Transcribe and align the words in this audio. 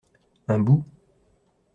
Un 0.47 0.57
bout. 0.57 0.83